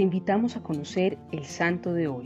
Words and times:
te 0.00 0.04
invitamos 0.04 0.56
a 0.56 0.62
conocer 0.62 1.18
el 1.30 1.44
santo 1.44 1.92
de 1.92 2.08
hoy. 2.08 2.24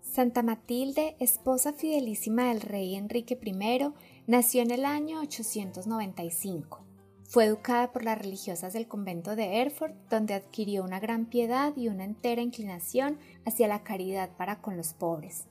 Santa 0.00 0.42
Matilde, 0.42 1.14
esposa 1.20 1.74
fidelísima 1.74 2.48
del 2.48 2.62
rey 2.62 2.94
Enrique 2.94 3.38
I, 3.38 3.92
nació 4.26 4.62
en 4.62 4.70
el 4.70 4.86
año 4.86 5.20
895. 5.20 6.86
Fue 7.24 7.44
educada 7.44 7.92
por 7.92 8.02
las 8.02 8.16
religiosas 8.16 8.72
del 8.72 8.88
convento 8.88 9.36
de 9.36 9.60
Erfurt, 9.60 9.94
donde 10.08 10.32
adquirió 10.32 10.84
una 10.84 11.00
gran 11.00 11.26
piedad 11.26 11.76
y 11.76 11.88
una 11.88 12.04
entera 12.04 12.40
inclinación 12.40 13.18
hacia 13.44 13.68
la 13.68 13.82
caridad 13.82 14.30
para 14.38 14.62
con 14.62 14.78
los 14.78 14.94
pobres. 14.94 15.48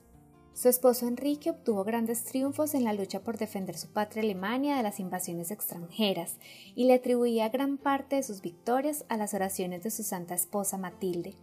Su 0.54 0.68
esposo 0.68 1.08
Enrique 1.08 1.50
obtuvo 1.50 1.82
grandes 1.82 2.24
triunfos 2.24 2.74
en 2.74 2.84
la 2.84 2.92
lucha 2.92 3.20
por 3.20 3.38
defender 3.38 3.78
su 3.78 3.88
patria 3.88 4.22
Alemania 4.22 4.76
de 4.76 4.82
las 4.82 5.00
invasiones 5.00 5.50
extranjeras 5.50 6.36
y 6.74 6.84
le 6.84 6.94
atribuía 6.94 7.48
gran 7.48 7.78
parte 7.78 8.16
de 8.16 8.22
sus 8.22 8.42
victorias 8.42 9.06
a 9.08 9.16
las 9.16 9.32
oraciones 9.32 9.82
de 9.82 9.90
su 9.90 10.02
santa 10.02 10.34
esposa 10.34 10.76
Matilde. 10.76 11.36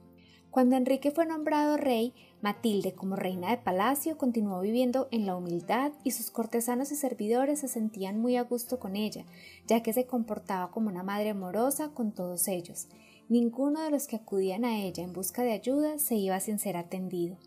Cuando 0.51 0.75
Enrique 0.75 1.11
fue 1.11 1.25
nombrado 1.25 1.75
rey, 1.75 2.13
Matilde, 2.41 2.93
como 2.93 3.15
reina 3.15 3.49
de 3.49 3.57
palacio, 3.57 4.17
continuó 4.17 4.61
viviendo 4.61 5.07
en 5.11 5.25
la 5.25 5.35
humildad 5.35 5.91
y 6.03 6.11
sus 6.11 6.29
cortesanos 6.29 6.91
y 6.91 6.95
servidores 6.95 7.59
se 7.59 7.67
sentían 7.67 8.19
muy 8.19 8.35
a 8.35 8.43
gusto 8.43 8.79
con 8.79 8.95
ella, 8.95 9.25
ya 9.67 9.81
que 9.81 9.93
se 9.93 10.05
comportaba 10.05 10.71
como 10.71 10.89
una 10.89 11.03
madre 11.03 11.31
amorosa 11.31 11.89
con 11.93 12.13
todos 12.13 12.47
ellos. 12.47 12.87
Ninguno 13.27 13.81
de 13.81 13.91
los 13.91 14.07
que 14.07 14.15
acudían 14.15 14.65
a 14.65 14.79
ella 14.79 15.03
en 15.03 15.13
busca 15.13 15.43
de 15.43 15.51
ayuda 15.51 15.99
se 15.99 16.15
iba 16.15 16.39
sin 16.39 16.57
ser 16.57 16.77
atendido. 16.77 17.37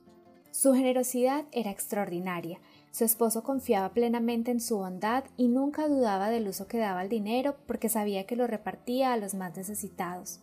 Su 0.53 0.75
generosidad 0.75 1.47
era 1.51 1.71
extraordinaria. 1.71 2.61
Su 2.91 3.05
esposo 3.05 3.43
confiaba 3.43 3.95
plenamente 3.95 4.51
en 4.51 4.61
su 4.61 4.77
bondad 4.77 5.25
y 5.39 5.49
nunca 5.49 5.89
dudaba 5.89 6.29
del 6.29 6.47
uso 6.47 6.67
que 6.69 6.77
daba 6.77 7.03
el 7.03 7.09
dinero 7.09 7.57
porque 7.67 7.89
sabía 7.89 8.27
que 8.27 8.37
lo 8.37 8.47
repartía 8.47 9.15
a 9.15 9.17
los 9.17 9.33
más 9.33 9.57
necesitados. 9.57 10.41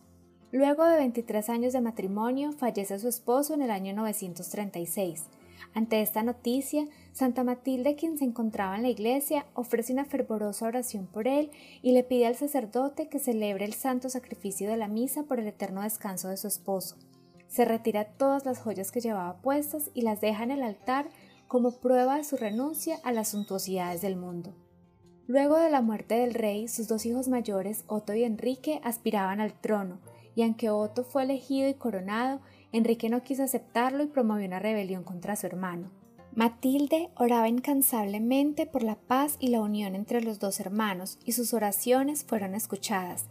Luego 0.50 0.84
de 0.84 0.96
23 0.96 1.48
años 1.48 1.72
de 1.72 1.80
matrimonio, 1.80 2.50
fallece 2.50 2.98
su 2.98 3.06
esposo 3.06 3.54
en 3.54 3.62
el 3.62 3.70
año 3.70 3.94
936. 3.94 5.26
Ante 5.74 6.02
esta 6.02 6.24
noticia, 6.24 6.88
Santa 7.12 7.44
Matilde, 7.44 7.94
quien 7.94 8.18
se 8.18 8.24
encontraba 8.24 8.74
en 8.74 8.82
la 8.82 8.88
iglesia, 8.88 9.46
ofrece 9.54 9.92
una 9.92 10.06
fervorosa 10.06 10.66
oración 10.66 11.06
por 11.06 11.28
él 11.28 11.52
y 11.82 11.92
le 11.92 12.02
pide 12.02 12.26
al 12.26 12.34
sacerdote 12.34 13.08
que 13.08 13.20
celebre 13.20 13.64
el 13.64 13.74
santo 13.74 14.10
sacrificio 14.10 14.68
de 14.68 14.76
la 14.76 14.88
misa 14.88 15.22
por 15.22 15.38
el 15.38 15.46
eterno 15.46 15.82
descanso 15.82 16.28
de 16.28 16.36
su 16.36 16.48
esposo 16.48 16.96
se 17.50 17.64
retira 17.64 18.04
todas 18.04 18.46
las 18.46 18.60
joyas 18.60 18.90
que 18.90 19.00
llevaba 19.00 19.42
puestas 19.42 19.90
y 19.92 20.02
las 20.02 20.20
deja 20.20 20.44
en 20.44 20.52
el 20.52 20.62
altar 20.62 21.10
como 21.48 21.72
prueba 21.72 22.16
de 22.16 22.24
su 22.24 22.36
renuncia 22.36 22.98
a 23.02 23.12
las 23.12 23.28
suntuosidades 23.28 24.00
del 24.00 24.16
mundo. 24.16 24.54
Luego 25.26 25.56
de 25.56 25.68
la 25.68 25.82
muerte 25.82 26.14
del 26.14 26.32
rey, 26.32 26.68
sus 26.68 26.88
dos 26.88 27.04
hijos 27.06 27.28
mayores, 27.28 27.84
Otto 27.88 28.14
y 28.14 28.24
Enrique, 28.24 28.80
aspiraban 28.84 29.40
al 29.40 29.52
trono, 29.52 29.98
y 30.34 30.42
aunque 30.42 30.70
Otto 30.70 31.04
fue 31.04 31.24
elegido 31.24 31.68
y 31.68 31.74
coronado, 31.74 32.40
Enrique 32.72 33.08
no 33.08 33.22
quiso 33.22 33.42
aceptarlo 33.42 34.04
y 34.04 34.06
promovió 34.06 34.46
una 34.46 34.60
rebelión 34.60 35.02
contra 35.02 35.34
su 35.34 35.46
hermano. 35.46 35.90
Matilde 36.34 37.10
oraba 37.16 37.48
incansablemente 37.48 38.64
por 38.64 38.84
la 38.84 38.94
paz 38.94 39.36
y 39.40 39.48
la 39.48 39.60
unión 39.60 39.96
entre 39.96 40.22
los 40.22 40.38
dos 40.38 40.60
hermanos, 40.60 41.18
y 41.24 41.32
sus 41.32 41.52
oraciones 41.52 42.22
fueron 42.22 42.54
escuchadas, 42.54 43.26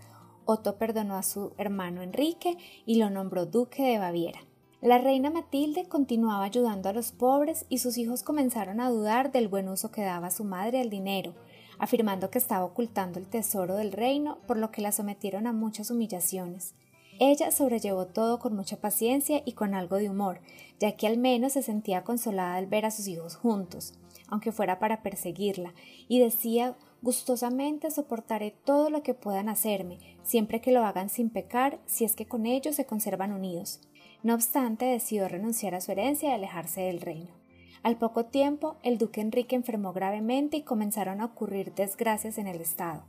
Otto 0.52 0.78
perdonó 0.78 1.16
a 1.16 1.22
su 1.22 1.54
hermano 1.60 2.02
Enrique 2.02 2.58
y 2.84 2.96
lo 2.96 3.12
nombró 3.12 3.46
duque 3.46 3.84
de 3.84 4.00
Baviera. 4.00 4.40
La 4.82 4.98
reina 4.98 5.30
Matilde 5.30 5.88
continuaba 5.88 6.44
ayudando 6.44 6.90
a 6.90 6.94
los 6.94 7.12
pobres 7.12 7.68
y 7.70 7.78
sus 7.78 8.00
hijos 8.00 8.24
comenzaron 8.24 8.80
a 8.80 8.90
dudar 8.90 9.32
del 9.32 9.48
buen 9.48 9.70
uso 9.70 9.92
que 9.92 10.02
daba 10.02 10.32
su 10.32 10.44
madre 10.44 10.82
al 10.82 10.90
dinero, 10.90 11.36
afirmando 11.78 12.32
que 12.32 12.40
estaba 12.40 12.66
ocultando 12.66 13.20
el 13.20 13.28
tesoro 13.28 13.76
del 13.76 13.92
reino, 13.92 14.40
por 14.48 14.58
lo 14.58 14.72
que 14.72 14.82
la 14.82 14.92
sometieron 14.92 15.46
a 15.46 15.54
muchas 15.54 15.92
humillaciones. 15.92 16.74
Ella 17.20 17.52
sobrellevó 17.52 18.08
todo 18.08 18.40
con 18.40 18.56
mucha 18.56 18.78
paciencia 18.78 19.44
y 19.46 19.52
con 19.52 19.76
algo 19.76 19.98
de 19.98 20.10
humor, 20.10 20.42
ya 20.80 20.94
que 20.94 21.06
al 21.06 21.20
menos 21.20 21.54
se 21.54 21.62
sentía 21.62 22.04
consolada 22.04 22.56
al 22.56 22.66
ver 22.66 22.88
a 22.88 22.92
sus 22.92 23.08
hijos 23.08 23.36
juntos, 23.36 23.94
aunque 24.28 24.52
fuera 24.52 24.80
para 24.80 25.04
perseguirla, 25.04 25.76
y 26.08 26.20
decía 26.20 26.76
Gustosamente 27.02 27.92
soportaré 27.92 28.52
todo 28.66 28.90
lo 28.90 29.04
que 29.04 29.14
puedan 29.14 29.48
hacerme, 29.48 30.00
siempre 30.24 30.60
que 30.60 30.72
lo 30.72 30.84
hagan 30.86 31.10
sin 31.10 31.30
pecar, 31.30 31.80
si 31.86 32.04
es 32.04 32.16
que 32.16 32.28
con 32.28 32.46
ellos 32.46 32.76
se 32.76 32.86
conservan 32.86 33.32
unidos. 33.32 33.80
No 34.22 34.34
obstante, 34.34 34.86
decidió 34.86 35.30
renunciar 35.30 35.76
a 35.76 35.82
su 35.82 35.94
herencia 35.94 36.30
y 36.30 36.34
alejarse 36.34 36.82
del 36.82 37.00
reino. 37.00 37.40
Al 37.84 37.96
poco 37.96 38.26
tiempo, 38.26 38.76
el 38.84 38.98
duque 38.98 39.22
Enrique 39.22 39.56
enfermó 39.56 39.94
gravemente 39.94 40.58
y 40.58 40.64
comenzaron 40.64 41.22
a 41.22 41.26
ocurrir 41.26 41.74
desgracias 41.74 42.38
en 42.38 42.48
el 42.48 42.60
estado. 42.60 43.04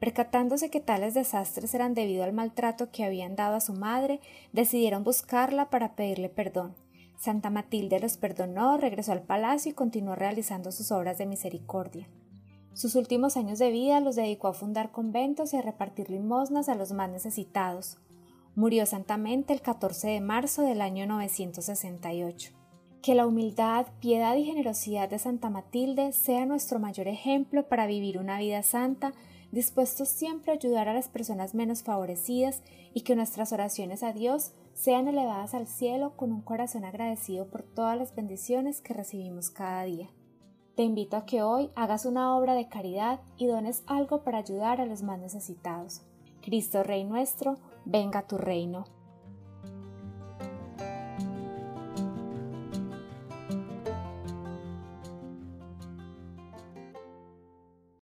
Percatándose 0.00 0.70
que 0.70 0.80
tales 0.80 1.12
desastres 1.12 1.74
eran 1.74 1.92
debido 1.92 2.24
al 2.24 2.32
maltrato 2.32 2.90
que 2.90 3.04
habían 3.04 3.36
dado 3.36 3.56
a 3.56 3.60
su 3.60 3.74
madre, 3.74 4.20
decidieron 4.52 5.04
buscarla 5.04 5.68
para 5.68 5.94
pedirle 5.94 6.30
perdón. 6.30 6.74
Santa 7.18 7.50
Matilde 7.50 8.00
los 8.00 8.16
perdonó, 8.16 8.78
regresó 8.78 9.12
al 9.12 9.22
palacio 9.22 9.72
y 9.72 9.74
continuó 9.74 10.14
realizando 10.14 10.72
sus 10.72 10.90
obras 10.92 11.18
de 11.18 11.26
misericordia. 11.26 12.08
Sus 12.76 12.94
últimos 12.94 13.38
años 13.38 13.58
de 13.58 13.70
vida 13.70 14.00
los 14.00 14.16
dedicó 14.16 14.48
a 14.48 14.52
fundar 14.52 14.92
conventos 14.92 15.54
y 15.54 15.56
a 15.56 15.62
repartir 15.62 16.10
limosnas 16.10 16.68
a 16.68 16.74
los 16.74 16.92
más 16.92 17.08
necesitados. 17.08 17.96
Murió 18.54 18.84
santamente 18.84 19.54
el 19.54 19.62
14 19.62 20.08
de 20.08 20.20
marzo 20.20 20.60
del 20.60 20.82
año 20.82 21.06
968. 21.06 22.52
Que 23.00 23.14
la 23.14 23.26
humildad, 23.26 23.86
piedad 23.98 24.36
y 24.36 24.44
generosidad 24.44 25.08
de 25.08 25.18
Santa 25.18 25.48
Matilde 25.48 26.12
sea 26.12 26.44
nuestro 26.44 26.78
mayor 26.78 27.08
ejemplo 27.08 27.66
para 27.66 27.86
vivir 27.86 28.18
una 28.18 28.38
vida 28.38 28.62
santa, 28.62 29.14
dispuestos 29.52 30.10
siempre 30.10 30.52
a 30.52 30.56
ayudar 30.56 30.86
a 30.90 30.92
las 30.92 31.08
personas 31.08 31.54
menos 31.54 31.82
favorecidas 31.82 32.60
y 32.92 33.00
que 33.02 33.16
nuestras 33.16 33.54
oraciones 33.54 34.02
a 34.02 34.12
Dios 34.12 34.52
sean 34.74 35.08
elevadas 35.08 35.54
al 35.54 35.66
cielo 35.66 36.14
con 36.14 36.30
un 36.30 36.42
corazón 36.42 36.84
agradecido 36.84 37.48
por 37.48 37.62
todas 37.62 37.96
las 37.96 38.14
bendiciones 38.14 38.82
que 38.82 38.92
recibimos 38.92 39.48
cada 39.48 39.84
día. 39.84 40.10
Te 40.76 40.82
invito 40.82 41.16
a 41.16 41.24
que 41.24 41.42
hoy 41.42 41.70
hagas 41.74 42.04
una 42.04 42.36
obra 42.36 42.52
de 42.52 42.68
caridad 42.68 43.20
y 43.38 43.46
dones 43.46 43.82
algo 43.86 44.22
para 44.22 44.36
ayudar 44.36 44.78
a 44.78 44.84
los 44.84 45.02
más 45.02 45.18
necesitados. 45.18 46.02
Cristo 46.42 46.82
Rey 46.82 47.02
nuestro, 47.02 47.56
venga 47.86 48.26
tu 48.26 48.36
reino. 48.36 48.84